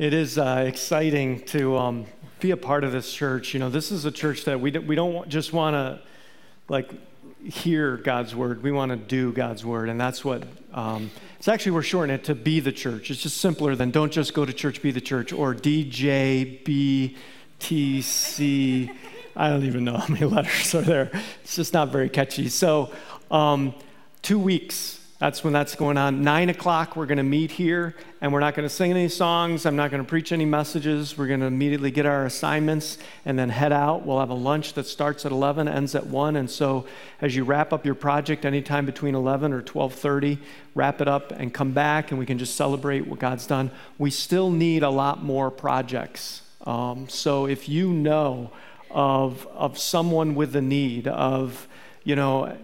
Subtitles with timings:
[0.00, 2.06] It is uh, exciting to um,
[2.40, 3.52] be a part of this church.
[3.52, 6.00] You know, this is a church that we, we don't just want to
[6.70, 6.90] like
[7.44, 8.62] hear God's word.
[8.62, 10.44] We want to do God's word, and that's what.
[10.72, 13.10] Um, it's actually we're shortening it to be the church.
[13.10, 17.14] It's just simpler than don't just go to church, be the church, or DJBTC.
[19.36, 21.10] I don't even know how many letters are there.
[21.42, 22.48] It's just not very catchy.
[22.48, 22.90] So,
[23.30, 23.74] um,
[24.22, 26.22] two weeks that's when that's going on.
[26.22, 29.64] Nine o'clock, we're going to meet here, and we're not going to sing any songs.
[29.64, 31.16] I'm not going to preach any messages.
[31.16, 34.04] We're going to immediately get our assignments and then head out.
[34.04, 36.36] We'll have a lunch that starts at 11, ends at 1.
[36.36, 36.84] And so,
[37.22, 40.38] as you wrap up your project anytime between 11 or 12:30,
[40.74, 43.70] wrap it up and come back, and we can just celebrate what God's done.
[43.96, 46.42] We still need a lot more projects.
[46.66, 48.50] Um, so, if you know
[48.90, 51.68] of of someone with a need of
[52.10, 52.58] you know,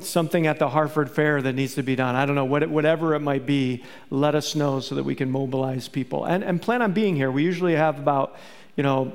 [0.00, 2.16] something at the Harford Fair that needs to be done.
[2.16, 5.30] I don't know, what, whatever it might be, let us know so that we can
[5.30, 6.24] mobilize people.
[6.24, 7.30] And, and plan on being here.
[7.30, 8.34] We usually have about,
[8.74, 9.12] you know,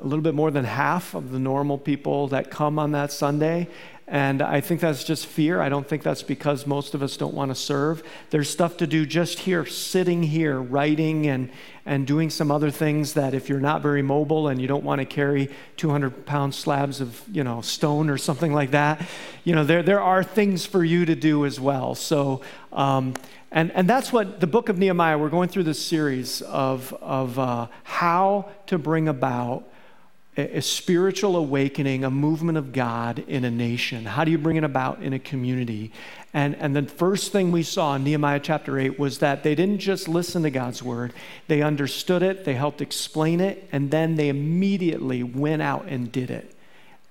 [0.00, 3.66] a little bit more than half of the normal people that come on that Sunday.
[4.10, 5.60] And I think that's just fear.
[5.60, 8.02] I don't think that's because most of us don't want to serve.
[8.30, 11.48] There's stuff to do just here, sitting here, writing and,
[11.86, 14.98] and doing some other things that if you're not very mobile and you don't want
[14.98, 19.00] to carry 200 pound slabs of you know, stone or something like that,
[19.44, 21.94] you know, there, there are things for you to do as well.
[21.94, 22.40] So,
[22.72, 23.14] um,
[23.52, 27.38] and, and that's what the book of Nehemiah, we're going through this series of, of
[27.38, 29.69] uh, how to bring about
[30.36, 34.04] a spiritual awakening, a movement of God in a nation?
[34.04, 35.92] How do you bring it about in a community?
[36.32, 39.78] And, and the first thing we saw in Nehemiah chapter 8 was that they didn't
[39.78, 41.12] just listen to God's word,
[41.48, 46.30] they understood it, they helped explain it, and then they immediately went out and did
[46.30, 46.54] it.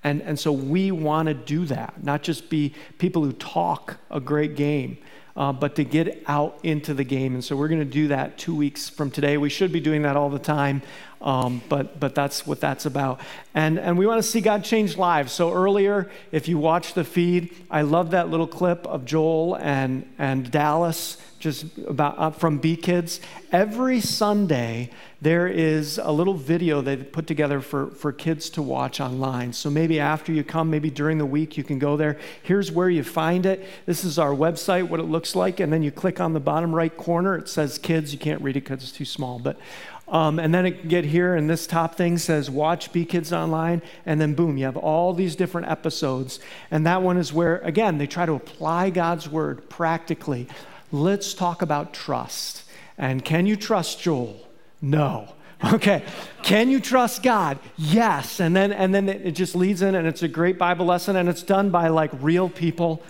[0.02, 4.20] And, and so we want to do that, not just be people who talk a
[4.20, 4.96] great game,
[5.40, 7.32] uh, but to get out into the game.
[7.32, 9.38] And so we're going to do that two weeks from today.
[9.38, 10.82] We should be doing that all the time.
[11.22, 13.20] Um, but, but that's what that's about.
[13.54, 15.32] And, and we want to see God change lives.
[15.32, 20.06] So earlier, if you watch the feed, I love that little clip of Joel and,
[20.18, 23.20] and Dallas just about uh, from B Kids.
[23.50, 24.90] Every Sunday,
[25.20, 29.52] there is a little video they put together for, for kids to watch online.
[29.52, 32.18] So maybe after you come, maybe during the week, you can go there.
[32.42, 33.66] Here's where you find it.
[33.86, 35.58] This is our website, what it looks like.
[35.58, 37.36] And then you click on the bottom right corner.
[37.36, 38.12] It says kids.
[38.12, 39.38] You can't read it because it's too small.
[39.38, 39.58] But
[40.06, 43.80] um, and then it get here, and this top thing says watch B Kids Online,
[44.04, 46.40] and then boom, you have all these different episodes.
[46.72, 50.48] And that one is where, again, they try to apply God's word practically.
[50.92, 52.64] Let's talk about trust.
[52.98, 54.36] And can you trust Joel?
[54.80, 55.34] No.
[55.74, 56.02] Okay.
[56.42, 57.58] Can you trust God?
[57.76, 58.40] Yes.
[58.40, 61.28] And then and then it just leads in and it's a great Bible lesson and
[61.28, 63.02] it's done by like real people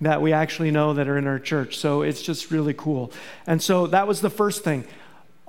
[0.00, 1.76] that we actually know that are in our church.
[1.76, 3.12] So it's just really cool.
[3.46, 4.86] And so that was the first thing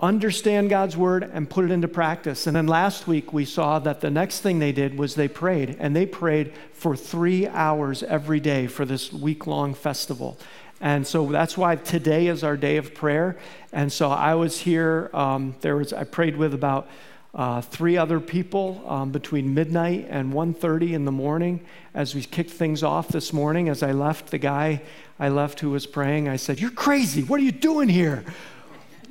[0.02, 2.48] understand God's word and put it into practice.
[2.48, 5.76] And then last week we saw that the next thing they did was they prayed,
[5.80, 10.38] and they prayed for three hours every day for this week long festival.
[10.82, 13.38] And so that's why today is our day of prayer.
[13.72, 15.10] And so I was here.
[15.14, 16.88] Um, there was I prayed with about
[17.34, 21.64] uh, three other people um, between midnight and 1.30 in the morning
[21.94, 23.70] as we kicked things off this morning.
[23.70, 24.82] As I left, the guy
[25.20, 27.24] I left who was praying, I said, "You're crazy.
[27.24, 28.24] What are you doing here?"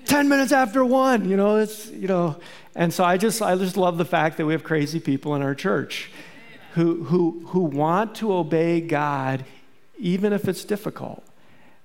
[0.06, 2.40] 10 minutes after one, you know, it's, you know.
[2.74, 5.42] And so I just, I just love the fact that we have crazy people in
[5.42, 6.10] our church
[6.72, 9.44] who, who, who want to obey God
[9.98, 11.27] even if it's difficult.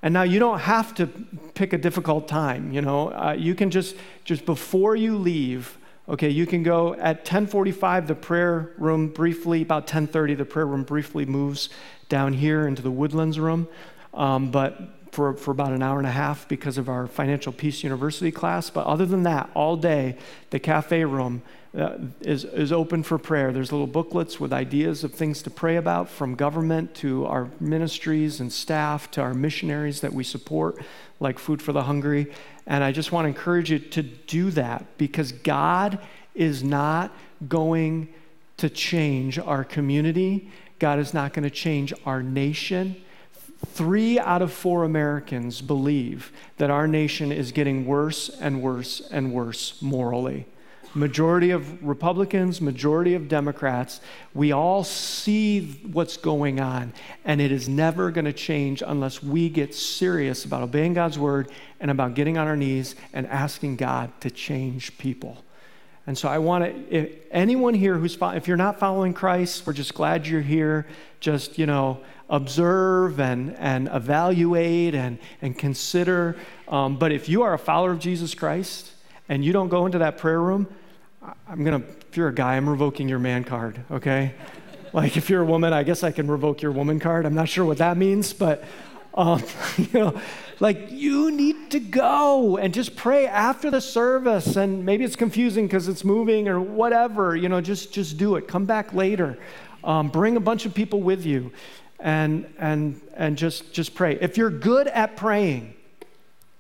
[0.03, 1.08] And now you don't have to
[1.56, 3.08] pick a difficult time, you know.
[3.08, 5.78] Uh, you can just, just before you leave,
[6.09, 10.84] okay, you can go at 1045, the prayer room briefly, about 1030, the prayer room
[10.84, 11.69] briefly moves
[12.09, 13.68] down here into the woodlands room.
[14.14, 14.78] Um, but
[15.14, 18.70] for, for about an hour and a half because of our Financial Peace University class.
[18.70, 20.18] But other than that, all day,
[20.50, 21.44] the cafe room
[21.78, 23.51] uh, is, is open for prayer.
[23.51, 28.39] There's little booklets with ideas of things to pray about from government to our ministries
[28.39, 30.78] and staff to our missionaries that we support,
[31.19, 32.31] like Food for the Hungry.
[32.67, 35.97] And I just want to encourage you to do that because God
[36.35, 37.11] is not
[37.47, 38.09] going
[38.58, 40.52] to change our community.
[40.78, 42.96] God is not going to change our nation.
[43.66, 49.34] Three out of four Americans believe that our nation is getting worse and worse and
[49.34, 50.46] worse morally.
[50.95, 53.99] Majority of Republicans, majority of Democrats,
[54.34, 56.93] we all see what's going on,
[57.25, 61.49] and it is never going to change unless we get serious about obeying God's word
[61.79, 65.43] and about getting on our knees and asking God to change people.
[66.05, 69.93] And so I want to, anyone here who's, if you're not following Christ, we're just
[69.93, 70.85] glad you're here.
[71.22, 76.35] Just, you know, observe and, and evaluate and, and consider.
[76.67, 78.91] Um, but if you are a follower of Jesus Christ
[79.29, 80.67] and you don't go into that prayer room,
[81.47, 84.34] I'm going to, if you're a guy, I'm revoking your man card, okay?
[84.93, 87.25] like if you're a woman, I guess I can revoke your woman card.
[87.25, 88.64] I'm not sure what that means, but,
[89.16, 89.43] um,
[89.78, 90.22] you know,
[90.59, 94.55] like you need to go and just pray after the service.
[94.55, 98.47] And maybe it's confusing because it's moving or whatever, you know, just, just do it.
[98.47, 99.37] Come back later.
[99.84, 101.52] Um, bring a bunch of people with you
[101.99, 104.17] and, and, and just, just pray.
[104.22, 105.73] If you're good at praying,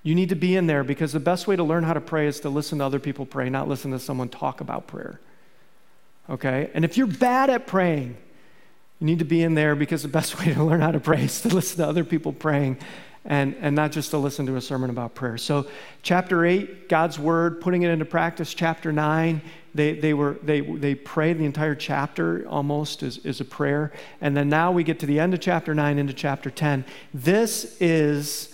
[0.03, 2.27] you need to be in there because the best way to learn how to pray
[2.27, 5.19] is to listen to other people pray, not listen to someone talk about prayer.
[6.29, 6.69] Okay?
[6.73, 8.17] And if you're bad at praying,
[8.99, 11.23] you need to be in there because the best way to learn how to pray
[11.23, 12.77] is to listen to other people praying
[13.25, 15.37] and, and not just to listen to a sermon about prayer.
[15.37, 15.67] So,
[16.01, 18.53] chapter 8, God's word, putting it into practice.
[18.53, 19.41] Chapter 9,
[19.73, 23.93] they, they, were, they, they prayed the entire chapter almost is, is a prayer.
[24.19, 26.83] And then now we get to the end of chapter 9 into chapter 10.
[27.13, 28.52] This is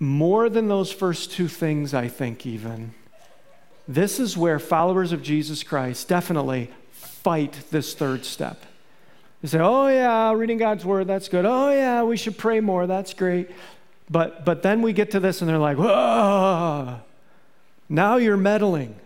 [0.00, 2.94] more than those first two things, I think, even.
[3.86, 8.64] This is where followers of Jesus Christ definitely fight this third step.
[9.42, 11.44] They say, oh, yeah, reading God's word, that's good.
[11.44, 13.50] Oh, yeah, we should pray more, that's great.
[14.08, 17.00] But, but then we get to this and they're like, whoa,
[17.88, 18.96] now you're meddling.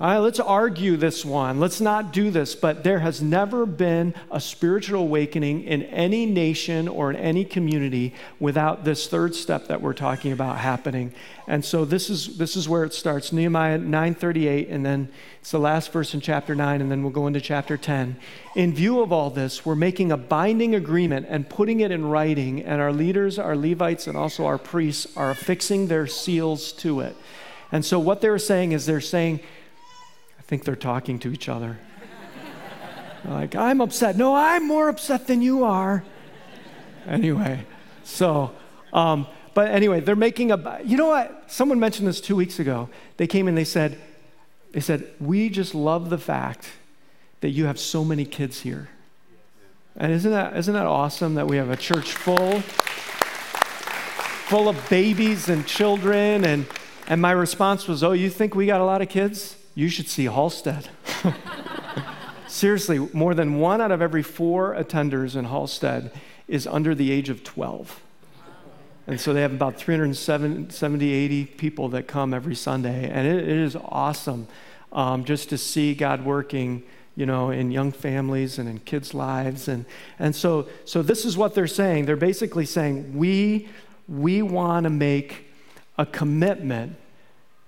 [0.00, 1.60] All right, let's argue this one.
[1.60, 2.56] Let's not do this.
[2.56, 8.12] But there has never been a spiritual awakening in any nation or in any community
[8.40, 11.12] without this third step that we're talking about happening.
[11.46, 13.32] And so this is this is where it starts.
[13.32, 15.10] Nehemiah 9:38, and then
[15.40, 18.16] it's the last verse in chapter 9, and then we'll go into chapter 10.
[18.56, 22.60] In view of all this, we're making a binding agreement and putting it in writing,
[22.62, 27.14] and our leaders, our Levites, and also our priests are affixing their seals to it.
[27.70, 29.38] And so what they're saying is they're saying
[30.46, 31.78] think they're talking to each other.
[33.24, 34.16] like, I'm upset.
[34.16, 36.04] No, I'm more upset than you are.
[37.06, 37.66] Anyway,
[38.02, 38.52] so,
[38.92, 41.44] um, but anyway, they're making a, you know what?
[41.50, 42.88] Someone mentioned this two weeks ago.
[43.16, 43.98] They came and they said,
[44.72, 46.70] they said, we just love the fact
[47.40, 48.88] that you have so many kids here.
[49.96, 52.60] And isn't that, isn't that awesome that we have a church full,
[54.48, 56.44] full of babies and children?
[56.44, 56.66] And,
[57.06, 59.56] and my response was, oh, you think we got a lot of kids?
[59.74, 60.86] You should see Hallstead.
[62.46, 66.12] Seriously, more than one out of every four attenders in Hallstead
[66.46, 68.00] is under the age of 12.
[69.06, 73.10] And so they have about 370, 80 people that come every Sunday.
[73.10, 74.46] And it, it is awesome
[74.92, 76.84] um, just to see God working,
[77.16, 79.68] you know, in young families and in kids' lives.
[79.68, 79.84] And,
[80.18, 82.06] and so, so this is what they're saying.
[82.06, 83.68] They're basically saying, we,
[84.08, 85.46] we want to make
[85.98, 86.96] a commitment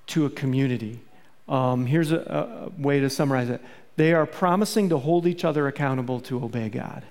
[0.08, 1.00] to a community.
[1.48, 3.60] Um, here's a, a way to summarize it
[3.96, 7.02] they are promising to hold each other accountable to obey God.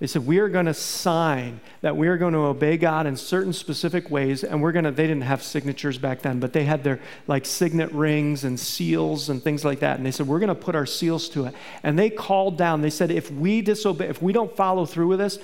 [0.00, 3.16] They said, We are going to sign that we are going to obey God in
[3.16, 6.64] certain specific ways, and we're going to, they didn't have signatures back then, but they
[6.64, 9.98] had their like signet rings and seals and things like that.
[9.98, 11.54] And they said, We're going to put our seals to it.
[11.84, 15.20] And they called down, they said, If we disobey, if we don't follow through with
[15.20, 15.38] this,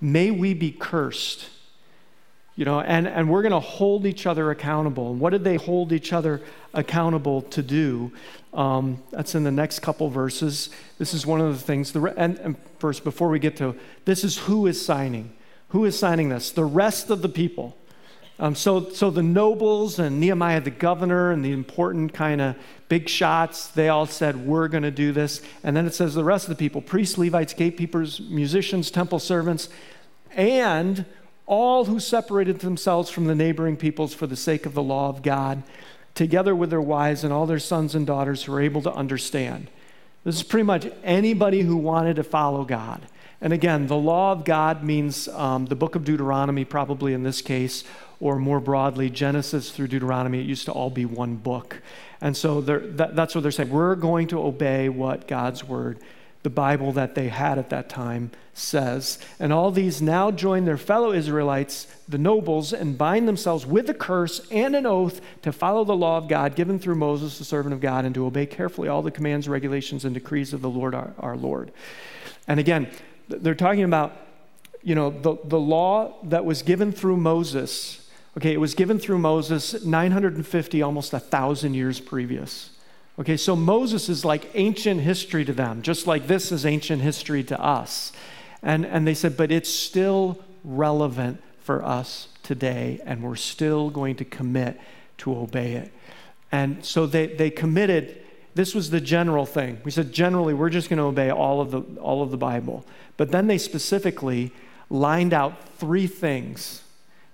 [0.00, 1.48] may we be cursed.
[2.56, 5.10] You know, and, and we're going to hold each other accountable.
[5.10, 6.40] And what did they hold each other
[6.72, 8.12] accountable to do?
[8.52, 10.70] Um, that's in the next couple verses.
[10.98, 11.90] This is one of the things.
[11.90, 13.74] The, and, and first, before we get to
[14.04, 15.32] this, is who is signing.
[15.70, 16.52] Who is signing this?
[16.52, 17.76] The rest of the people.
[18.38, 22.56] Um, so, so the nobles and Nehemiah, the governor, and the important kind of
[22.88, 25.42] big shots, they all said, We're going to do this.
[25.64, 29.68] And then it says the rest of the people priests, Levites, gatekeepers, musicians, temple servants,
[30.32, 31.04] and
[31.46, 35.22] all who separated themselves from the neighboring peoples for the sake of the law of
[35.22, 35.62] God,
[36.14, 39.68] together with their wives and all their sons and daughters who were able to understand.
[40.24, 43.06] This is pretty much anybody who wanted to follow God.
[43.40, 47.42] And again, the law of God means um, the book of Deuteronomy, probably in this
[47.42, 47.84] case,
[48.20, 50.40] or more broadly, Genesis through Deuteronomy.
[50.40, 51.82] It used to all be one book.
[52.22, 53.68] And so that, that's what they're saying.
[53.68, 55.98] We're going to obey what God's word
[56.44, 59.18] the Bible that they had at that time says.
[59.40, 63.94] And all these now join their fellow Israelites, the nobles, and bind themselves with a
[63.94, 67.72] curse and an oath to follow the law of God given through Moses, the servant
[67.72, 70.94] of God, and to obey carefully all the commands, regulations, and decrees of the Lord
[70.94, 71.72] our, our Lord.
[72.46, 72.90] And again,
[73.26, 74.14] they're talking about,
[74.82, 78.06] you know, the, the law that was given through Moses.
[78.36, 82.68] Okay, it was given through Moses 950, almost a thousand years previous.
[83.18, 87.44] Okay, so Moses is like ancient history to them, just like this is ancient history
[87.44, 88.12] to us.
[88.60, 94.16] And, and they said, but it's still relevant for us today, and we're still going
[94.16, 94.80] to commit
[95.18, 95.92] to obey it.
[96.50, 98.20] And so they, they committed,
[98.54, 99.80] this was the general thing.
[99.84, 102.84] We said, generally, we're just going to obey all of, the, all of the Bible.
[103.16, 104.50] But then they specifically
[104.90, 106.82] lined out three things.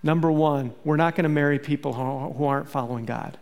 [0.03, 3.39] Number one, we're not going to marry people who, who aren't following God.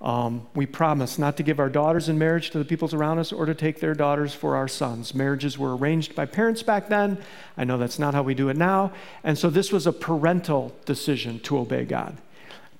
[0.00, 3.32] Um, we promise not to give our daughters in marriage to the peoples around us
[3.32, 5.12] or to take their daughters for our sons.
[5.12, 7.18] Marriages were arranged by parents back then.
[7.56, 8.92] I know that's not how we do it now.
[9.24, 12.16] And so this was a parental decision to obey God.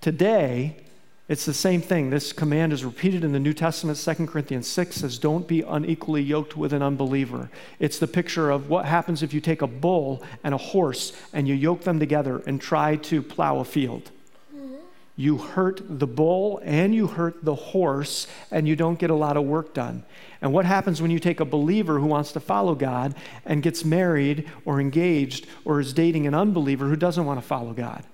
[0.01, 0.77] Today,
[1.27, 2.09] it's the same thing.
[2.09, 3.99] This command is repeated in the New Testament.
[3.99, 7.51] 2 Corinthians 6 says, Don't be unequally yoked with an unbeliever.
[7.81, 11.49] It's the picture of what happens if you take a bull and a horse and
[11.49, 14.13] you yoke them together and try to plow a field
[15.19, 19.37] you hurt the bull and you hurt the horse, and you don't get a lot
[19.37, 20.05] of work done.
[20.41, 23.85] And what happens when you take a believer who wants to follow God and gets
[23.85, 28.05] married or engaged or is dating an unbeliever who doesn't want to follow God?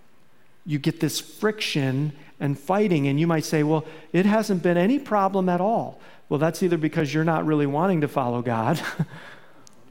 [0.65, 3.85] You get this friction and fighting, and you might say, Well,
[4.15, 6.01] it hasn't been any problem at all.
[6.31, 8.81] Well, that's either because you're not really wanting to follow God.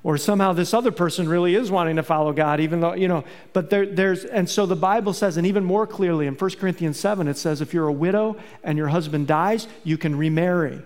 [0.04, 3.24] or somehow this other person really is wanting to follow God, even though, you know,
[3.54, 7.00] but there, there's, and so the Bible says, and even more clearly in 1 Corinthians
[7.00, 10.82] 7, it says, if you're a widow and your husband dies, you can remarry,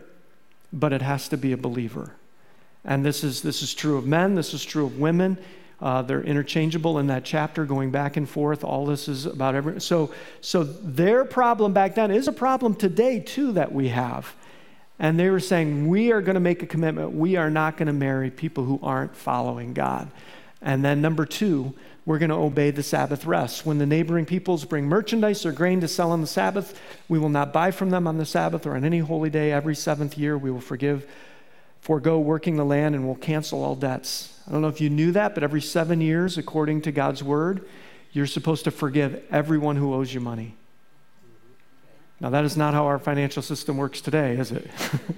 [0.72, 2.14] but it has to be a believer.
[2.86, 5.38] And this is, this is true of men, this is true of women.
[5.80, 8.64] Uh, they're interchangeable in that chapter, going back and forth.
[8.64, 9.80] All this is about every.
[9.80, 14.34] So, so their problem back then is a problem today too that we have.
[15.00, 17.14] And they were saying, We are going to make a commitment.
[17.14, 20.10] We are not going to marry people who aren't following God.
[20.62, 21.74] And then, number two,
[22.06, 23.66] we're going to obey the Sabbath rest.
[23.66, 27.30] When the neighboring peoples bring merchandise or grain to sell on the Sabbath, we will
[27.30, 29.52] not buy from them on the Sabbath or on any holy day.
[29.52, 31.06] Every seventh year, we will forgive,
[31.82, 34.40] forego working the land, and we'll cancel all debts.
[34.48, 37.68] I don't know if you knew that, but every seven years, according to God's word,
[38.14, 40.56] you're supposed to forgive everyone who owes you money.
[42.20, 44.68] Now, that is not how our financial system works today, is it?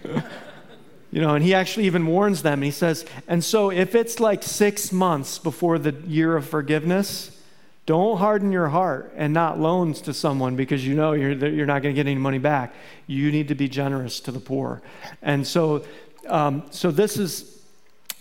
[1.12, 2.62] you know, and he actually even warns them.
[2.62, 7.40] He says, and so if it's like six months before the year of forgiveness,
[7.86, 11.82] don't harden your heart and not loans to someone because you know you're, you're not
[11.82, 12.76] going to get any money back.
[13.08, 14.82] You need to be generous to the poor.
[15.22, 15.86] And so,
[16.28, 17.56] um, so this is.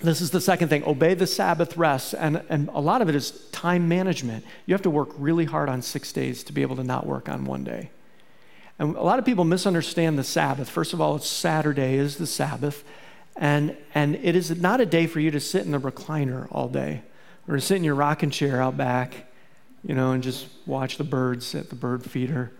[0.00, 2.14] This is the second thing obey the Sabbath rest.
[2.16, 4.44] And, and a lot of it is time management.
[4.64, 7.28] You have to work really hard on six days to be able to not work
[7.28, 7.90] on one day.
[8.78, 10.68] And a lot of people misunderstand the Sabbath.
[10.68, 12.84] First of all, it's Saturday is the Sabbath.
[13.36, 16.68] And, and it is not a day for you to sit in the recliner all
[16.68, 17.02] day
[17.46, 19.26] or to sit in your rocking chair out back,
[19.84, 22.52] you know, and just watch the birds at the bird feeder.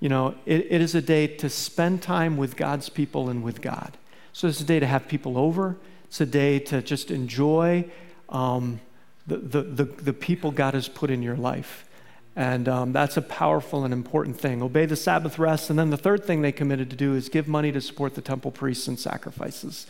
[0.00, 3.60] You know, it, it is a day to spend time with God's people and with
[3.60, 3.96] God.
[4.32, 5.76] So it's a day to have people over.
[6.06, 7.84] It's a day to just enjoy
[8.28, 8.80] um,
[9.26, 11.88] the, the, the, the people God has put in your life.
[12.34, 14.62] And um, that's a powerful and important thing.
[14.62, 15.68] Obey the Sabbath rest.
[15.68, 18.22] And then the third thing they committed to do is give money to support the
[18.22, 19.86] temple priests and sacrifices.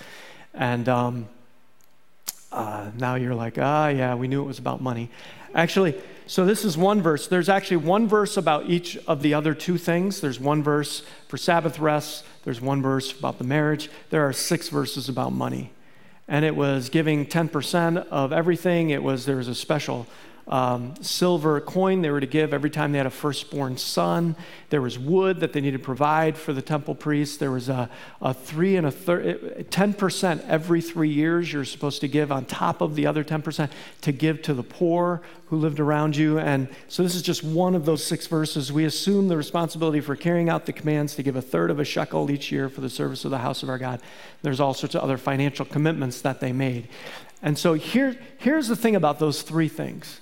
[0.53, 1.29] And um,
[2.51, 5.09] uh, now you're like, ah, yeah, we knew it was about money.
[5.55, 5.95] Actually,
[6.27, 7.29] so this is one verse.
[7.29, 10.21] There's actually one verse about each of the other two things.
[10.21, 13.89] There's one verse for Sabbath rest, there's one verse about the marriage.
[14.11, 15.73] There are six verses about money.
[16.29, 18.91] And it was giving 10% of everything.
[18.91, 20.07] It was, there was a special
[20.53, 24.37] um, silver coin they were to give every time they had a firstborn son.
[24.69, 27.39] There was wood that they needed to provide for the temple priests.
[27.39, 27.89] There was a,
[28.21, 32.83] a three and a third, 10% every three years you're supposed to give on top
[32.83, 33.71] of the other 10%
[34.03, 36.39] to give to the poor who lived around you.
[36.39, 38.71] And so this is just one of those six verses.
[38.71, 41.85] We assume the responsibility for carrying out the commands to give a third of a
[41.85, 44.03] shekel each year for the service of the house of our God.
[44.43, 46.89] There's all sorts of other financial commitments that they made.
[47.41, 50.22] And so here, here's the thing about those three things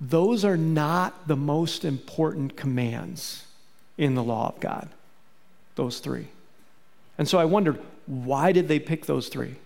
[0.00, 3.44] those are not the most important commands
[3.96, 4.88] in the law of God,
[5.74, 6.28] those three.
[7.18, 9.56] And so I wondered, why did they pick those three?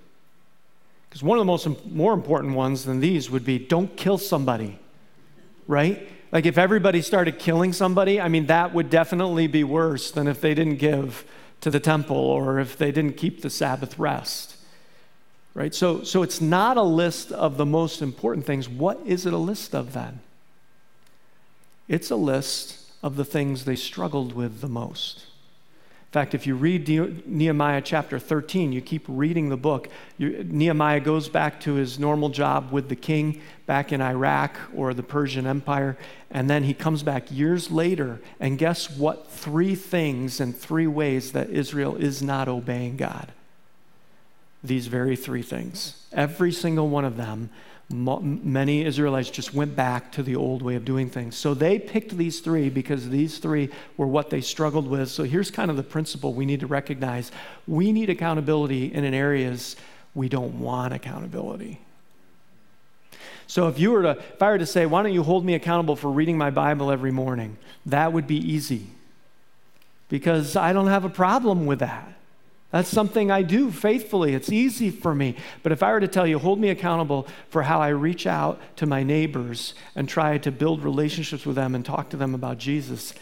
[1.08, 4.78] Because one of the most more important ones than these would be don't kill somebody,
[5.66, 6.08] right?
[6.30, 10.40] Like if everybody started killing somebody, I mean, that would definitely be worse than if
[10.40, 11.24] they didn't give
[11.62, 14.56] to the temple or if they didn't keep the Sabbath rest.
[15.52, 15.74] Right?
[15.74, 18.68] So, so it's not a list of the most important things.
[18.68, 20.20] What is it a list of then?
[21.88, 25.26] It's a list of the things they struggled with the most.
[26.10, 26.88] In fact, if you read
[27.26, 29.88] Nehemiah chapter 13, you keep reading the book,
[30.18, 34.92] you, Nehemiah goes back to his normal job with the king back in Iraq or
[34.92, 35.96] the Persian Empire,
[36.30, 39.30] and then he comes back years later, and guess what?
[39.30, 43.32] Three things and three ways that Israel is not obeying God
[44.62, 46.06] these very three things.
[46.12, 47.50] Every single one of them,
[47.90, 51.36] many Israelites just went back to the old way of doing things.
[51.36, 55.08] So they picked these three because these three were what they struggled with.
[55.08, 57.32] So here's kind of the principle we need to recognize
[57.66, 59.76] we need accountability in areas
[60.14, 61.80] we don't want accountability.
[63.46, 65.54] So if you were to, if I were to say, why don't you hold me
[65.54, 67.56] accountable for reading my Bible every morning?
[67.86, 68.86] That would be easy.
[70.10, 72.12] because I don't have a problem with that.
[72.70, 74.34] That's something I do faithfully.
[74.34, 75.34] It's easy for me.
[75.62, 78.60] But if I were to tell you, hold me accountable for how I reach out
[78.76, 82.58] to my neighbors and try to build relationships with them and talk to them about
[82.58, 83.12] Jesus,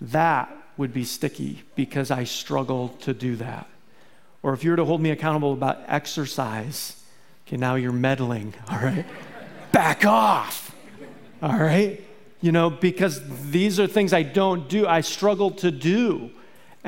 [0.00, 3.66] that would be sticky because I struggle to do that.
[4.42, 7.02] Or if you were to hold me accountable about exercise,
[7.46, 9.06] okay, now you're meddling, all right?
[9.72, 10.74] Back off,
[11.42, 12.04] all right?
[12.40, 16.30] You know, because these are things I don't do, I struggle to do.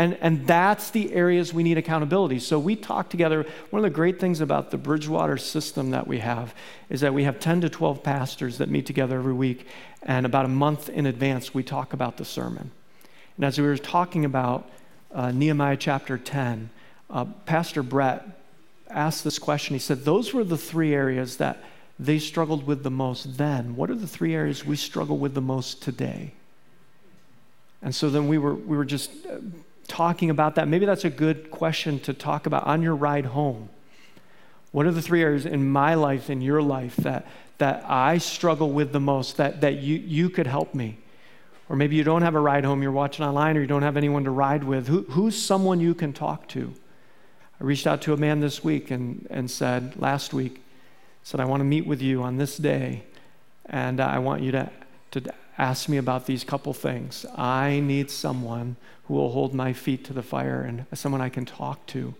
[0.00, 2.38] And, and that's the areas we need accountability.
[2.38, 3.44] So we talk together.
[3.68, 6.54] One of the great things about the Bridgewater system that we have
[6.88, 9.66] is that we have 10 to 12 pastors that meet together every week.
[10.02, 12.70] And about a month in advance, we talk about the sermon.
[13.36, 14.70] And as we were talking about
[15.14, 16.70] uh, Nehemiah chapter 10,
[17.10, 18.26] uh, Pastor Brett
[18.88, 19.74] asked this question.
[19.74, 21.62] He said, Those were the three areas that
[21.98, 23.76] they struggled with the most then.
[23.76, 26.32] What are the three areas we struggle with the most today?
[27.82, 29.40] And so then we were, we were just uh,
[29.88, 30.68] talking about that.
[30.68, 33.68] Maybe that's a good question to talk about on your ride home.
[34.72, 37.26] What are the three areas in my life, in your life, that,
[37.58, 40.98] that I struggle with the most, that, that you, you could help me?
[41.68, 43.96] Or maybe you don't have a ride home, you're watching online, or you don't have
[43.96, 44.88] anyone to ride with.
[44.88, 46.72] Who, who's someone you can talk to?
[47.60, 50.62] I reached out to a man this week and, and said, last week,
[51.22, 53.04] said, I want to meet with you on this day,
[53.66, 54.70] and I want you to,
[55.12, 55.20] to
[55.58, 57.26] ask me about these couple things.
[57.36, 61.44] I need someone who will hold my feet to the fire and someone I can
[61.44, 62.14] talk to.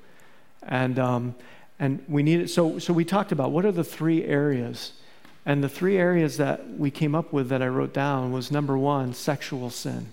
[0.63, 1.35] And, um,
[1.79, 4.93] and we need So, so we talked about what are the three areas.
[5.47, 8.77] And the three areas that we came up with that I wrote down was number
[8.77, 10.13] one, sexual sin.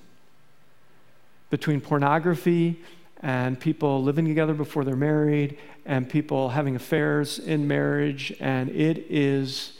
[1.49, 2.81] Between pornography
[3.21, 8.33] and people living together before they're married and people having affairs in marriage.
[8.39, 9.73] And it is,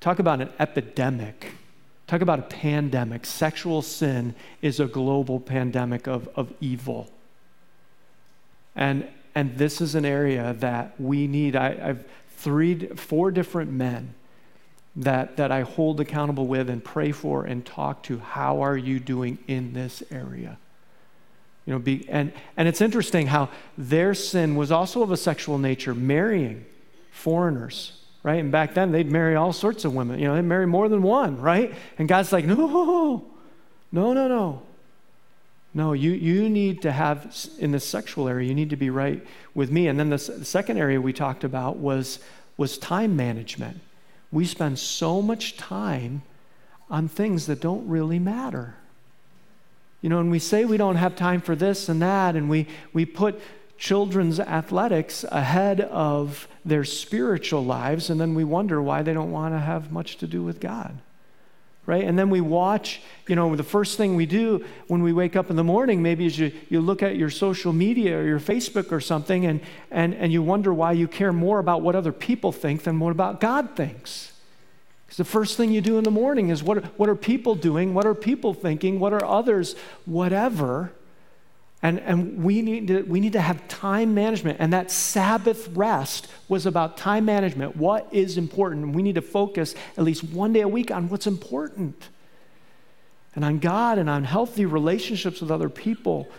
[0.00, 1.52] talk about an epidemic.
[2.06, 3.24] Talk about a pandemic.
[3.24, 7.10] Sexual sin is a global pandemic of, of evil.
[8.76, 11.56] And, and this is an area that we need.
[11.56, 12.04] I, I've
[12.36, 14.14] three, four different men
[14.96, 18.18] that, that I hold accountable with and pray for and talk to.
[18.18, 20.58] How are you doing in this area?
[21.66, 25.56] You know, be, and, and it's interesting how their sin was also of a sexual
[25.56, 26.66] nature, marrying
[27.10, 27.92] foreigners,
[28.24, 28.40] right?
[28.40, 30.18] And back then they'd marry all sorts of women.
[30.18, 31.72] You know, they'd marry more than one, right?
[31.98, 33.24] And God's like, no,
[33.92, 34.62] no, no, no.
[35.76, 39.24] No, you, you need to have, in the sexual area, you need to be right
[39.54, 39.88] with me.
[39.88, 42.18] And then the, the second area we talked about was,
[42.56, 43.80] was time management.
[44.32, 46.22] We spend so much time
[46.88, 48.76] on things that don't really matter.
[50.00, 52.68] You know, and we say we don't have time for this and that, and we,
[52.92, 53.40] we put
[53.76, 59.54] children's athletics ahead of their spiritual lives, and then we wonder why they don't want
[59.54, 60.98] to have much to do with God.
[61.86, 62.04] Right?
[62.04, 65.50] And then we watch, you know, the first thing we do when we wake up
[65.50, 68.90] in the morning, maybe is you, you look at your social media or your Facebook
[68.90, 69.60] or something, and,
[69.90, 73.10] and, and you wonder why you care more about what other people think than what
[73.10, 74.32] about God thinks.
[75.04, 77.92] Because the first thing you do in the morning is what, what are people doing?
[77.92, 78.98] What are people thinking?
[78.98, 79.76] What are others?
[80.06, 80.90] Whatever.
[81.84, 84.56] And, and we, need to, we need to have time management.
[84.58, 87.76] And that Sabbath rest was about time management.
[87.76, 88.96] What is important?
[88.96, 92.08] We need to focus at least one day a week on what's important
[93.34, 96.30] and on God and on healthy relationships with other people.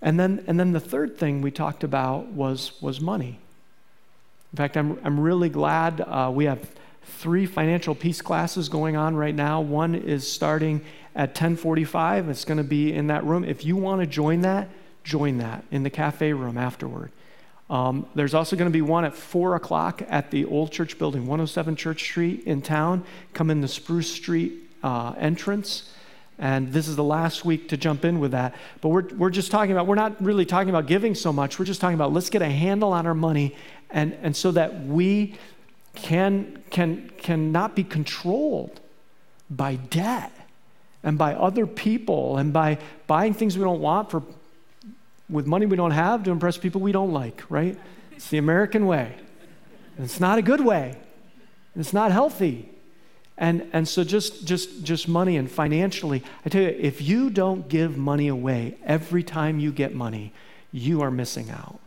[0.00, 3.38] And then, and then the third thing we talked about was, was money.
[4.54, 6.66] In fact, I'm, I'm really glad uh, we have
[7.08, 9.60] three financial peace classes going on right now.
[9.60, 10.82] One is starting
[11.14, 12.28] at 1045.
[12.28, 13.44] It's going to be in that room.
[13.44, 14.68] If you want to join that,
[15.04, 17.10] join that in the cafe room afterward.
[17.70, 21.22] Um, there's also going to be one at 4 o'clock at the old church building,
[21.22, 23.04] 107 Church Street in town.
[23.34, 25.92] Come in the Spruce Street uh, entrance.
[26.38, 28.54] And this is the last week to jump in with that.
[28.80, 31.58] But we're, we're just talking about, we're not really talking about giving so much.
[31.58, 33.56] We're just talking about let's get a handle on our money
[33.90, 35.34] and, and so that we
[35.98, 38.80] can, can, cannot be controlled
[39.50, 40.32] by debt
[41.02, 44.22] and by other people and by buying things we don't want for
[45.28, 47.78] with money we don't have to impress people we don't like, right?
[48.12, 49.14] It's the American way.
[49.96, 50.96] And it's not a good way.
[51.76, 52.70] It's not healthy.
[53.36, 57.68] And, and so just, just, just money and financially, I tell you, if you don't
[57.68, 60.32] give money away every time you get money,
[60.72, 61.78] you are missing out.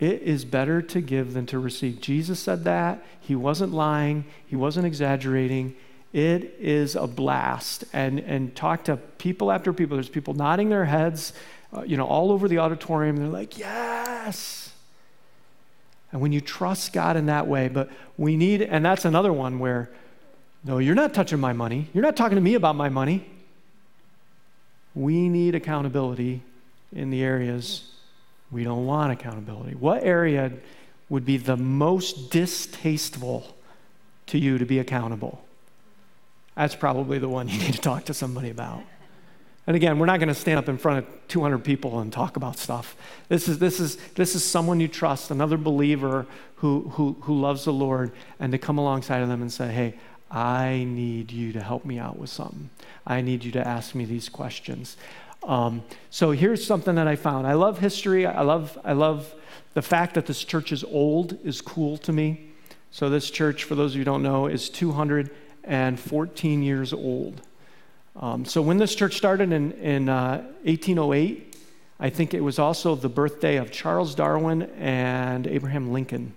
[0.00, 2.00] It is better to give than to receive.
[2.00, 3.04] Jesus said that.
[3.20, 5.76] He wasn't lying, he wasn't exaggerating.
[6.12, 7.84] It is a blast.
[7.92, 9.96] And, and talk to people after people.
[9.96, 11.32] There's people nodding their heads,
[11.76, 13.16] uh, you know, all over the auditorium.
[13.16, 14.72] They're like, yes.
[16.10, 19.58] And when you trust God in that way, but we need, and that's another one
[19.58, 19.90] where,
[20.64, 21.88] no, you're not touching my money.
[21.92, 23.28] You're not talking to me about my money.
[24.94, 26.40] We need accountability
[26.92, 27.97] in the areas
[28.50, 29.74] we don't want accountability?
[29.74, 30.52] What area
[31.08, 33.56] would be the most distasteful
[34.26, 35.44] to you to be accountable?
[36.54, 38.82] That's probably the one you need to talk to somebody about.
[39.66, 42.36] And again, we're not going to stand up in front of 200 people and talk
[42.36, 42.96] about stuff.
[43.28, 47.66] This is, this is, this is someone you trust, another believer who, who, who loves
[47.66, 49.94] the Lord, and to come alongside of them and say, hey,
[50.30, 52.70] I need you to help me out with something.
[53.06, 54.96] I need you to ask me these questions.
[55.42, 57.46] Um, so here's something that I found.
[57.46, 58.26] I love history.
[58.26, 59.34] I love, I love
[59.74, 62.50] the fact that this church is old is cool to me.
[62.90, 67.42] So this church, for those of you who don't know, is 214 years old.
[68.16, 71.56] Um, so when this church started in, in uh, 1808,
[72.00, 76.34] I think it was also the birthday of Charles Darwin and Abraham Lincoln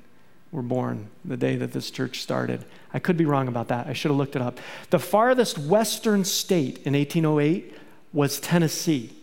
[0.52, 2.66] were born the day that this church started.
[2.94, 3.88] I could be wrong about that.
[3.88, 4.60] I should have looked it up.
[4.90, 7.74] The farthest western state in 1808
[8.14, 9.14] was Tennessee.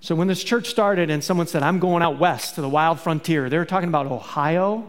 [0.00, 3.00] So when this church started and someone said, I'm going out west to the wild
[3.00, 4.88] frontier, they were talking about Ohio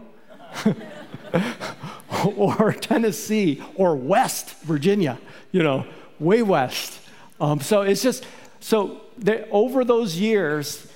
[2.36, 5.18] or Tennessee or West Virginia,
[5.50, 5.84] you know
[6.20, 7.00] way west.
[7.40, 8.26] Um, so it's just,
[8.60, 10.86] so there, over those years,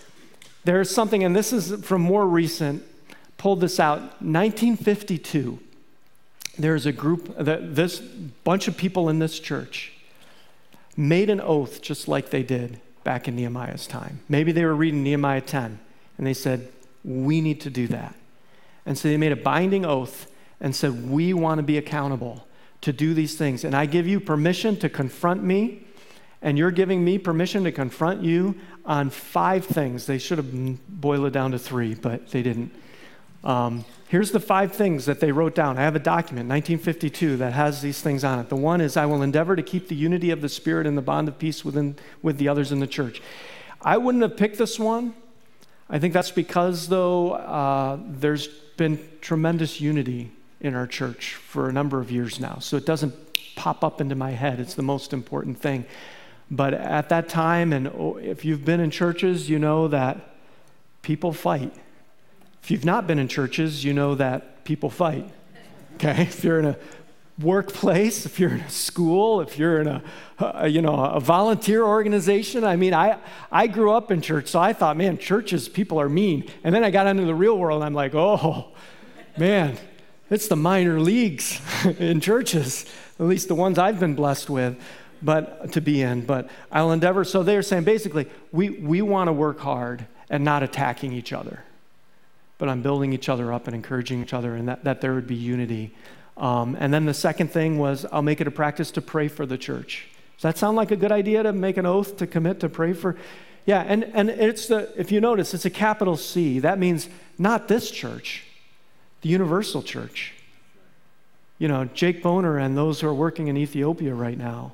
[0.64, 2.84] there's something, and this is from more recent,
[3.38, 5.58] pulled this out, 1952.
[6.58, 9.93] There's a group, that this bunch of people in this church
[10.96, 14.20] made an oath just like they did back in Nehemiah's time.
[14.28, 15.78] Maybe they were reading Nehemiah 10,
[16.18, 16.68] and they said,
[17.04, 18.14] We need to do that.
[18.86, 20.30] And so they made a binding oath
[20.60, 22.46] and said, We want to be accountable
[22.80, 23.64] to do these things.
[23.64, 25.86] And I give you permission to confront me,
[26.42, 30.06] and you're giving me permission to confront you on five things.
[30.06, 32.70] They should have boiled it down to three, but they didn't.
[33.42, 35.76] Um, here's the five things that they wrote down.
[35.76, 38.48] I have a document, 1952, that has these things on it.
[38.48, 41.02] The one is I will endeavor to keep the unity of the Spirit and the
[41.02, 43.20] bond of peace within, with the others in the church.
[43.82, 45.14] I wouldn't have picked this one.
[45.90, 48.46] I think that's because, though, uh, there's
[48.76, 52.58] been tremendous unity in our church for a number of years now.
[52.60, 53.16] So it doesn't
[53.56, 54.60] pop up into my head.
[54.60, 55.86] It's the most important thing.
[56.52, 60.36] But at that time, and if you've been in churches, you know that
[61.02, 61.74] people fight.
[62.64, 65.28] If you've not been in churches, you know that people fight.
[65.96, 66.22] Okay?
[66.22, 66.78] If you're in a
[67.38, 70.02] workplace, if you're in a school, if you're in a,
[70.38, 72.64] a, you know a volunteer organization.
[72.64, 73.18] I mean, I
[73.52, 76.50] I grew up in church, so I thought, man, churches people are mean.
[76.64, 78.72] And then I got into the real world, and I'm like, oh,
[79.36, 79.76] man,
[80.30, 81.60] it's the minor leagues
[81.98, 82.86] in churches,
[83.20, 84.82] at least the ones I've been blessed with,
[85.20, 86.24] but to be in.
[86.24, 87.24] But I'll endeavor.
[87.24, 91.62] So they're saying basically, we, we want to work hard and not attacking each other,
[92.64, 95.26] but I'm building each other up and encouraging each other, and that, that there would
[95.26, 95.94] be unity.
[96.38, 99.44] Um, and then the second thing was, I'll make it a practice to pray for
[99.44, 100.08] the church.
[100.38, 102.94] Does that sound like a good idea to make an oath to commit to pray
[102.94, 103.16] for?
[103.66, 106.60] Yeah, and, and it's the, if you notice, it's a capital C.
[106.60, 108.46] That means not this church,
[109.20, 110.32] the universal church.
[111.58, 114.72] You know, Jake Boner and those who are working in Ethiopia right now,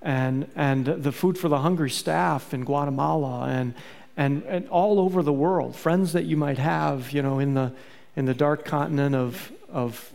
[0.00, 3.74] and, and the Food for the Hungry staff in Guatemala, and,
[4.16, 7.72] and, and all over the world, friends that you might have, you know, in the,
[8.16, 10.12] in the dark continent of, of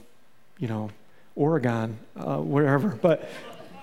[0.59, 0.91] you know,
[1.35, 2.89] Oregon, uh, wherever.
[2.89, 3.29] But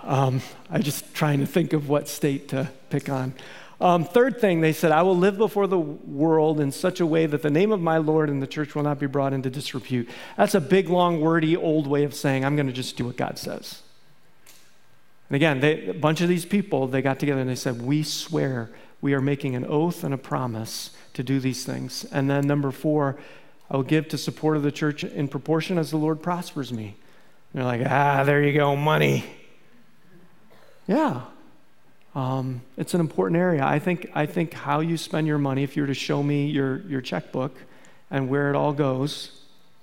[0.02, 3.34] um, I'm just trying to think of what state to pick on.
[3.80, 7.26] Um, third thing, they said, I will live before the world in such a way
[7.26, 10.08] that the name of my Lord and the church will not be brought into disrepute.
[10.36, 13.16] That's a big, long, wordy, old way of saying, I'm going to just do what
[13.16, 13.82] God says.
[15.28, 18.04] And again, they, a bunch of these people, they got together and they said, We
[18.04, 18.70] swear
[19.04, 22.06] we are making an oath and a promise to do these things.
[22.10, 23.18] And then number four,
[23.70, 26.96] I will give to support of the church in proportion as the Lord prospers me.
[27.52, 29.22] And they're like, ah, there you go, money.
[30.86, 31.20] Yeah,
[32.14, 33.62] um, it's an important area.
[33.62, 36.46] I think, I think how you spend your money, if you were to show me
[36.46, 37.54] your, your checkbook
[38.10, 39.38] and where it all goes,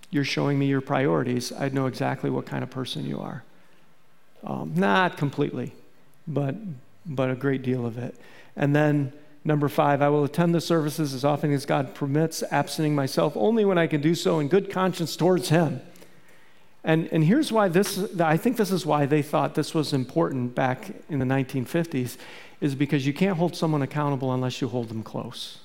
[0.10, 3.43] you're showing me your priorities, I'd know exactly what kind of person you are.
[4.43, 5.75] Um, not completely,
[6.27, 6.55] but,
[7.05, 8.15] but a great deal of it.
[8.55, 12.95] And then number five, I will attend the services as often as God permits, absenting
[12.95, 15.81] myself only when I can do so in good conscience towards Him.
[16.83, 20.55] And, and here's why this, I think this is why they thought this was important
[20.55, 22.17] back in the 1950s,
[22.59, 25.59] is because you can't hold someone accountable unless you hold them close.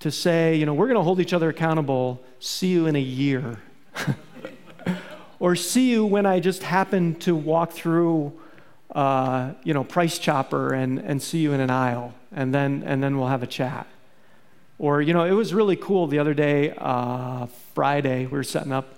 [0.00, 3.00] To say, you know, we're going to hold each other accountable, see you in a
[3.00, 3.60] year.
[5.38, 8.32] or see you when I just happen to walk through,
[8.92, 13.02] uh, you know, Price Chopper and, and see you in an aisle, and then, and
[13.02, 13.86] then we'll have a chat.
[14.78, 18.72] Or, you know, it was really cool the other day, uh, Friday, we were setting
[18.72, 18.94] up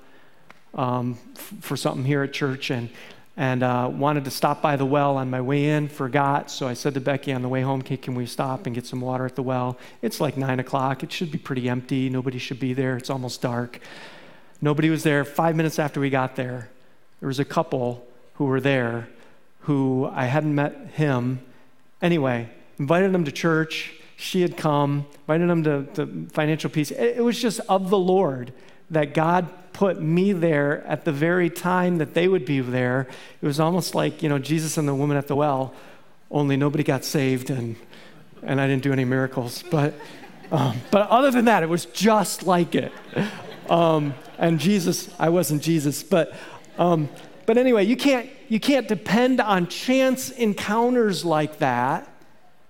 [0.75, 2.91] um, f- for something here at church, and
[3.39, 6.51] and uh, wanted to stop by the well on my way in, forgot.
[6.51, 9.01] So I said to Becky on the way home, Can we stop and get some
[9.01, 9.79] water at the well?
[10.03, 11.05] It's like nine o'clock.
[11.05, 12.11] It should be pretty empty.
[12.11, 12.97] Nobody should be there.
[12.97, 13.79] It's almost dark.
[14.61, 15.25] Nobody was there.
[15.25, 16.69] Five minutes after we got there,
[17.21, 19.09] there was a couple who were there
[19.69, 21.41] who I hadn't met him.
[22.01, 23.93] Anyway, invited him to church.
[24.17, 26.91] She had come, invited him to, to financial peace.
[26.91, 28.55] It, it was just of the Lord
[28.89, 33.09] that God put me there at the very time that they would be there.
[33.43, 35.75] It was almost like, you know, Jesus and the woman at the well,
[36.31, 37.77] only nobody got saved and,
[38.43, 39.63] and I didn't do any miracles.
[39.71, 39.93] But,
[40.51, 42.91] um, but other than that, it was just like it.
[43.69, 46.03] Um, and Jesus, I wasn't Jesus.
[46.03, 46.33] But,
[46.79, 47.11] um,
[47.45, 52.09] but anyway, you can't, you can't depend on chance encounters like that.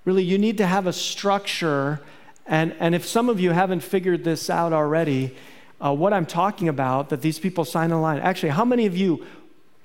[0.05, 2.01] Really, you need to have a structure.
[2.47, 5.37] And, and if some of you haven't figured this out already,
[5.85, 8.19] uh, what I'm talking about, that these people sign a line.
[8.21, 9.25] Actually, how many of you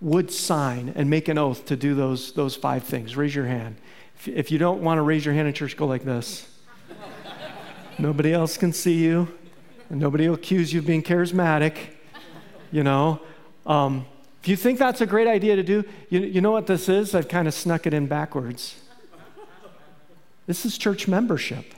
[0.02, 3.16] would sign and make an oath to do those, those five things?
[3.16, 3.76] Raise your hand.
[4.16, 6.50] If, if you don't want to raise your hand in church, go like this.
[8.00, 9.28] nobody else can see you,
[9.90, 11.76] and nobody will accuse you of being charismatic,
[12.72, 13.22] you know.
[13.66, 14.06] Um,
[14.44, 17.16] if you think that's a great idea to do, you, you know what this is?
[17.16, 18.76] I've kind of snuck it in backwards.
[20.48, 21.74] This is church membership.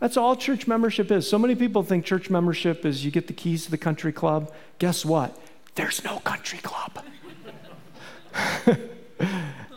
[0.00, 1.30] That's all church membership is.
[1.30, 4.52] So many people think church membership is you get the keys to the country club.
[4.80, 5.38] Guess what?
[5.76, 7.04] There's no country club.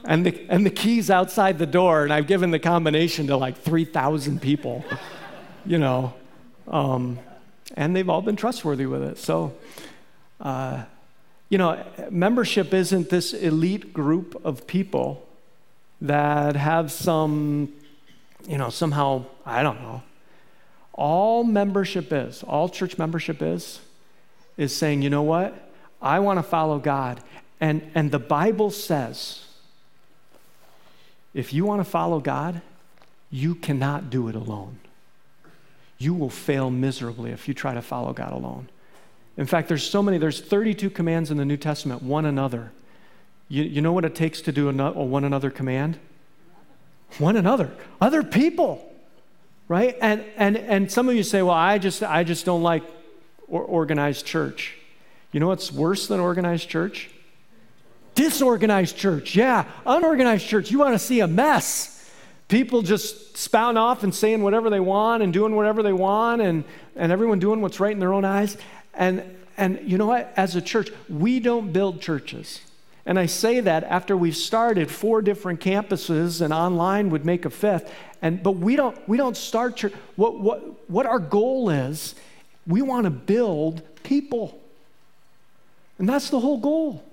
[0.05, 3.59] and, the, and the keys outside the door, and I've given the combination to like
[3.59, 4.83] 3,000 people,
[5.67, 6.15] you know,
[6.67, 7.19] um,
[7.75, 9.19] and they've all been trustworthy with it.
[9.19, 9.53] So,
[10.41, 10.85] uh,
[11.53, 15.23] you know, membership isn't this elite group of people
[16.01, 17.71] that have some,
[18.47, 20.01] you know, somehow, I don't know,
[20.93, 23.81] all membership is, all church membership is,
[24.57, 25.69] is saying, you know what?
[26.01, 27.21] I want to follow God.
[27.61, 29.45] And, and the Bible says,
[31.35, 32.63] if you want to follow God,
[33.29, 34.79] you cannot do it alone.
[35.99, 38.69] You will fail miserably if you try to follow God alone.
[39.37, 42.71] In fact, there's so many, there's 32 commands in the New Testament, one another.
[43.49, 45.99] You, you know what it takes to do a, one another command?
[47.17, 48.93] One another, other people
[49.67, 49.97] right?
[50.01, 52.83] And, and, and some of you say, well, I just, I just don't like
[53.47, 54.77] or organized church.
[55.31, 57.09] You know what's worse than organized church?
[58.15, 59.35] Disorganized church.
[59.35, 60.69] Yeah, unorganized church.
[60.69, 61.89] You want to see a mess.
[62.47, 66.63] People just spouting off and saying whatever they want and doing whatever they want and,
[66.95, 68.57] and everyone doing what's right in their own eyes.
[68.93, 69.23] And,
[69.57, 70.31] and you know what?
[70.35, 72.61] As a church, we don't build churches.
[73.05, 77.49] And I say that after we've started four different campuses and online would make a
[77.49, 77.93] fifth.
[78.21, 79.93] And, but we don't, we don't start church.
[80.15, 82.15] What, what, what our goal is,
[82.65, 84.57] we want to build people.
[85.99, 87.03] And that's the whole goal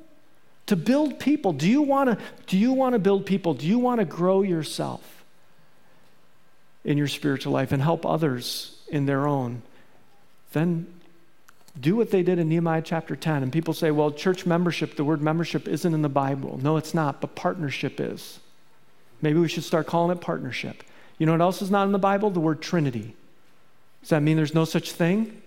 [0.67, 1.53] to build people.
[1.53, 3.55] Do you want to, do you want to build people?
[3.55, 5.25] Do you want to grow yourself
[6.85, 9.63] in your spiritual life and help others in their own?
[10.53, 10.87] Then
[11.79, 13.43] do what they did in Nehemiah chapter 10.
[13.43, 16.59] And people say, well, church membership, the word membership isn't in the Bible.
[16.63, 18.41] No, it's not, but partnership is.
[19.23, 20.83] Maybe we should start calling it partnership.
[21.19, 22.31] You know what else is not in the Bible?
[22.31, 23.15] The word Trinity.
[24.01, 25.43] Does that mean there's no such thing?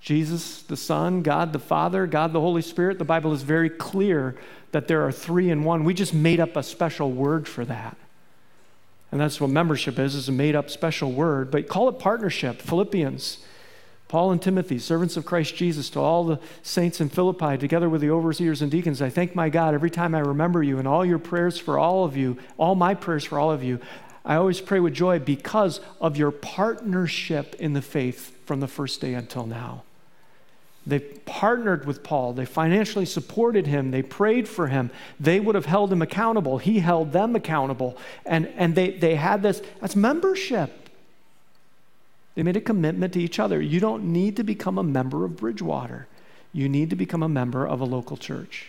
[0.00, 2.98] Jesus, the Son, God the Father, God the Holy Spirit.
[2.98, 4.36] The Bible is very clear
[4.72, 5.84] that there are three in one.
[5.84, 7.96] We just made up a special word for that.
[9.10, 11.50] And that's what membership is, is a made up special word.
[11.50, 12.60] But call it partnership.
[12.60, 13.38] Philippians
[14.08, 18.00] Paul and Timothy, servants of Christ Jesus, to all the saints in Philippi, together with
[18.00, 21.04] the overseers and deacons, I thank my God every time I remember you and all
[21.04, 23.78] your prayers for all of you, all my prayers for all of you.
[24.24, 29.00] I always pray with joy because of your partnership in the faith from the first
[29.00, 29.84] day until now.
[30.86, 32.32] They partnered with Paul.
[32.32, 33.90] They financially supported him.
[33.90, 34.90] They prayed for him.
[35.20, 36.56] They would have held him accountable.
[36.56, 37.98] He held them accountable.
[38.24, 40.87] And, and they, they had this, that's membership.
[42.38, 43.60] They made a commitment to each other.
[43.60, 46.06] You don't need to become a member of Bridgewater,
[46.52, 48.68] you need to become a member of a local church.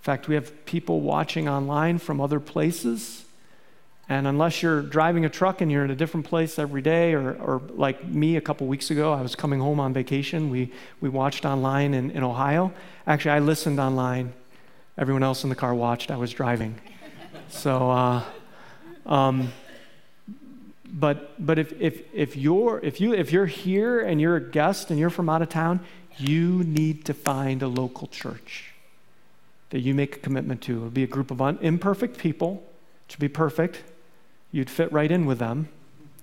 [0.00, 3.24] In fact, we have people watching online from other places.
[4.06, 7.32] And unless you're driving a truck and you're in a different place every day, or,
[7.40, 10.50] or like me a couple weeks ago, I was coming home on vacation.
[10.50, 12.74] We, we watched online in, in Ohio.
[13.06, 14.34] Actually, I listened online.
[14.98, 16.10] Everyone else in the car watched.
[16.10, 16.78] I was driving.
[17.48, 18.24] So, uh,
[19.06, 19.50] um,
[20.92, 24.90] but but if if if you're if you if you're here and you're a guest
[24.90, 25.80] and you're from out of town,
[26.18, 28.72] you need to find a local church
[29.70, 30.76] that you make a commitment to.
[30.76, 32.62] It'll be a group of un, imperfect people.
[33.08, 33.82] To be perfect,
[34.52, 35.68] you'd fit right in with them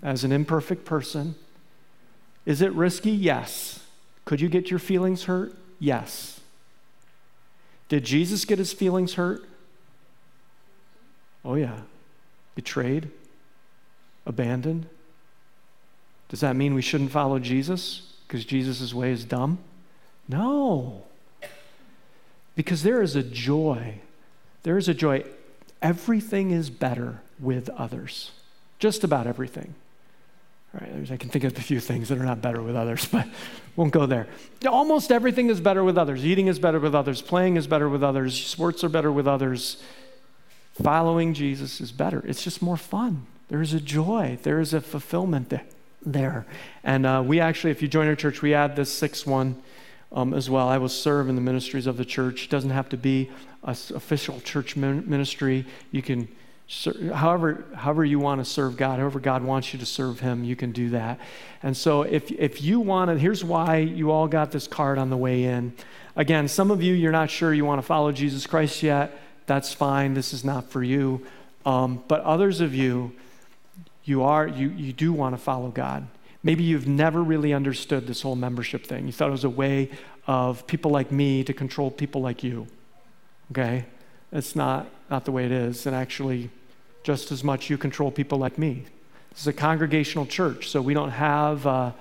[0.02, 1.36] as an imperfect person.
[2.46, 3.12] Is it risky?
[3.12, 3.86] Yes.
[4.26, 5.54] Could you get your feelings hurt?
[5.80, 6.42] Yes.
[7.90, 9.48] Did Jesus get his feelings hurt?
[11.44, 11.82] Oh, yeah.
[12.56, 13.12] Betrayed?
[14.30, 14.86] Abandoned?
[16.30, 19.58] Does that mean we shouldn't follow Jesus because Jesus' way is dumb?
[20.28, 21.04] No.
[22.56, 23.96] Because there is a joy.
[24.62, 25.26] There is a joy.
[25.82, 28.32] Everything is better with others.
[28.78, 29.74] Just about everything.
[30.76, 33.06] All right, I can think of a few things that are not better with others,
[33.12, 33.28] but
[33.76, 34.28] won't go there.
[34.68, 36.24] Almost everything is better with others.
[36.24, 37.24] Eating is better with others.
[37.24, 38.40] Playing is better with others.
[38.46, 39.82] Sports are better with others.
[40.84, 42.24] Following Jesus is better.
[42.28, 43.26] It's just more fun.
[43.50, 44.38] There is a joy.
[44.44, 45.66] There is a fulfillment there.
[46.02, 46.46] there.
[46.84, 49.62] And uh, we actually, if you join our church, we add this sixth one
[50.12, 50.68] um, as well.
[50.68, 52.46] I will serve in the ministries of the church.
[52.46, 53.30] It doesn't have to be
[53.64, 55.66] an official church ministry.
[55.92, 56.28] You can
[57.14, 60.56] however, however you want to serve God, however God wants you to serve Him, you
[60.56, 61.20] can do that.
[61.64, 65.10] And so, if, if you want to, here's why you all got this card on
[65.10, 65.74] the way in.
[66.16, 69.20] Again, some of you, you're not sure you want to follow Jesus Christ yet.
[69.48, 70.14] That's fine.
[70.14, 71.26] This is not for you.
[71.66, 73.14] Um, but others of you,
[74.10, 76.08] you are, you, you do want to follow God.
[76.42, 79.06] Maybe you've never really understood this whole membership thing.
[79.06, 79.92] You thought it was a way
[80.26, 82.68] of people like me to control people like you.
[83.52, 83.86] Okay?
[84.32, 85.86] It's not, not the way it is.
[85.86, 86.50] And actually,
[87.04, 88.86] just as much you control people like me.
[89.32, 91.92] This is a congregational church, so we don't have, uh,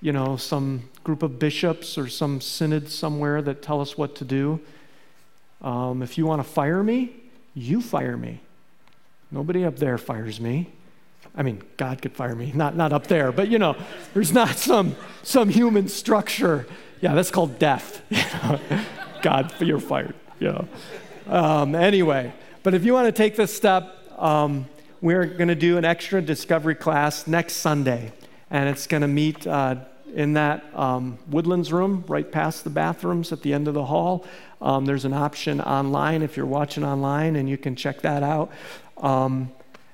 [0.00, 4.24] you know, some group of bishops or some synod somewhere that tell us what to
[4.24, 4.60] do.
[5.62, 7.14] Um, if you want to fire me,
[7.54, 8.40] you fire me.
[9.30, 10.72] Nobody up there fires me.
[11.34, 13.76] I mean, God could fire me, not, not up there, but you know,
[14.14, 16.66] there's not some, some human structure.
[17.00, 18.02] Yeah, that's called death.
[19.22, 20.14] God, you're fired.
[20.38, 20.68] You know.
[21.26, 24.66] Um, anyway, but if you want to take this step, um,
[25.00, 28.12] we're going to do an extra discovery class next Sunday,
[28.50, 29.76] and it's going to meet uh,
[30.14, 34.26] in that um, Woodlands room right past the bathrooms at the end of the hall.
[34.60, 38.50] Um, there's an option online if you're watching online, and you can check that out.
[38.98, 39.52] Um,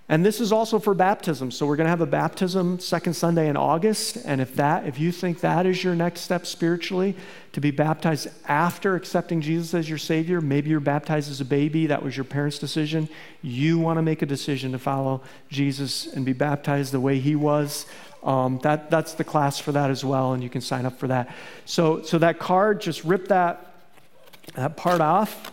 [0.08, 1.50] and this is also for baptism.
[1.50, 4.16] So we're going to have a baptism second Sunday in August.
[4.24, 7.16] And if that, if you think that is your next step spiritually,
[7.52, 11.86] to be baptized after accepting Jesus as your Savior, maybe you're baptized as a baby,
[11.86, 13.08] that was your parents' decision.
[13.42, 17.34] You want to make a decision to follow Jesus and be baptized the way He
[17.34, 17.86] was.
[18.22, 21.08] Um, that, that's the class for that as well, and you can sign up for
[21.08, 21.34] that.
[21.64, 23.72] So, so that card, just rip that,
[24.54, 25.50] that part off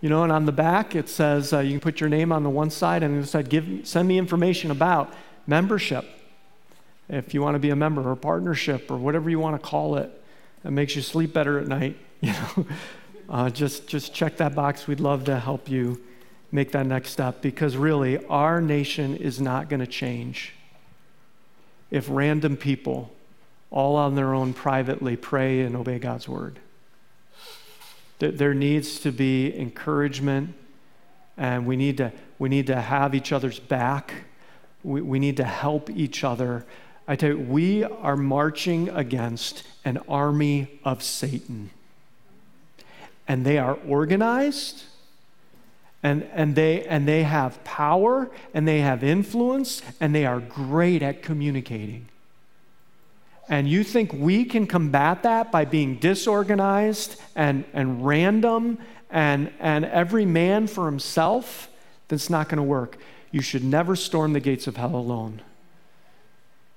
[0.00, 2.42] you know, and on the back it says uh, you can put your name on
[2.42, 5.12] the one side, and it said, "Give, send me information about
[5.46, 6.04] membership."
[7.08, 9.96] If you want to be a member or partnership or whatever you want to call
[9.96, 10.10] it,
[10.64, 11.96] that makes you sleep better at night.
[12.22, 12.66] You know,
[13.28, 14.86] uh, just just check that box.
[14.86, 16.00] We'd love to help you
[16.50, 20.54] make that next step because really, our nation is not going to change
[21.90, 23.12] if random people,
[23.70, 26.58] all on their own privately, pray and obey God's word.
[28.18, 30.54] There needs to be encouragement,
[31.36, 34.24] and we need to, we need to have each other's back.
[34.82, 36.64] We, we need to help each other.
[37.06, 41.70] I tell you, we are marching against an army of Satan.
[43.28, 44.84] And they are organized,
[46.02, 51.02] and, and, they, and they have power, and they have influence, and they are great
[51.02, 52.08] at communicating.
[53.48, 58.78] And you think we can combat that by being disorganized and, and random
[59.10, 61.68] and, and every man for himself?
[62.08, 62.98] That's not going to work.
[63.30, 65.42] You should never storm the gates of hell alone.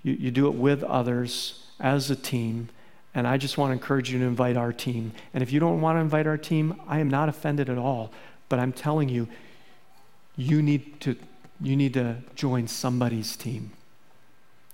[0.03, 2.69] You, you do it with others as a team.
[3.15, 5.13] And I just want to encourage you to invite our team.
[5.33, 8.11] And if you don't want to invite our team, I am not offended at all.
[8.47, 9.27] But I'm telling you,
[10.35, 11.15] you need to,
[11.59, 13.71] you need to join somebody's team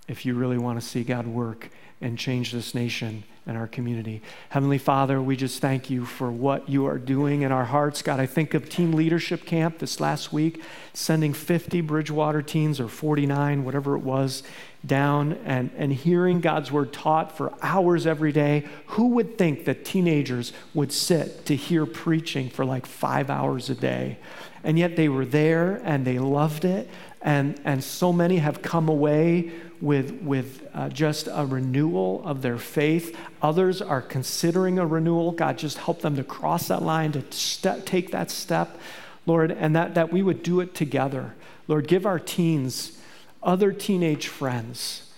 [0.07, 1.69] if you really want to see God work
[2.01, 4.21] and change this nation and our community.
[4.49, 8.01] Heavenly Father, we just thank you for what you are doing in our hearts.
[8.01, 10.63] God, I think of Teen Leadership Camp this last week,
[10.93, 14.41] sending 50 Bridgewater teens or 49, whatever it was,
[14.85, 18.65] down and, and hearing God's word taught for hours every day.
[18.87, 23.75] Who would think that teenagers would sit to hear preaching for like five hours a
[23.75, 24.17] day?
[24.63, 26.89] And yet they were there and they loved it.
[27.21, 29.51] And, and so many have come away
[29.81, 33.17] with, with uh, just a renewal of their faith.
[33.41, 35.31] Others are considering a renewal.
[35.31, 38.77] God, just help them to cross that line, to step, take that step,
[39.25, 41.35] Lord, and that, that we would do it together.
[41.67, 42.99] Lord, give our teens
[43.43, 45.11] other teenage friends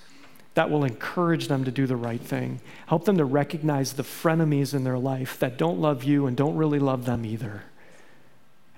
[0.53, 2.60] that will encourage them to do the right thing.
[2.88, 6.55] Help them to recognize the frenemies in their life that don't love you and don't
[6.55, 7.64] really love them either.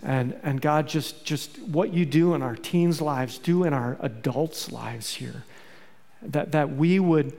[0.04, 3.98] And, and God, just, just what you do in our teens' lives, do in our
[4.02, 5.44] adults' lives here
[6.22, 7.38] that, that we, would,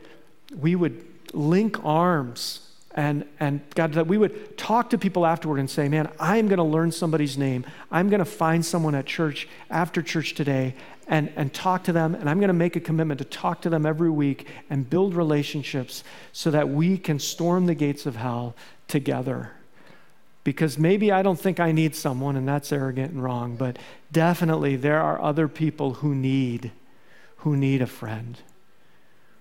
[0.57, 5.71] we would link arms And, and God, that we would talk to people afterward and
[5.71, 7.65] say, man, I'm going to learn somebody's name.
[7.91, 10.75] I'm going to find someone at church after church today
[11.07, 12.17] and, and talk to them.
[12.17, 15.15] And I'm going to make a commitment to talk to them every week and build
[15.15, 16.03] relationships
[16.33, 18.57] so that we can storm the gates of hell
[18.89, 19.53] together.
[20.43, 23.79] Because maybe I don't think I need someone, and that's arrogant and wrong, but
[24.11, 26.73] definitely there are other people who need,
[27.39, 28.37] who need a friend,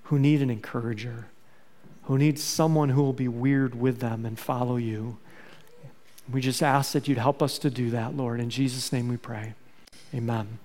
[0.10, 1.28] who need an encourager
[2.10, 5.20] who needs someone who will be weird with them and follow you.
[6.28, 8.40] We just ask that you'd help us to do that, Lord.
[8.40, 9.54] In Jesus' name we pray.
[10.12, 10.58] Amen.